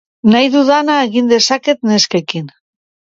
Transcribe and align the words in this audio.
Nahi 0.33 0.47
dudana 0.53 0.95
egin 1.09 1.29
dezaket 1.35 1.85
neskekin!. 1.91 2.51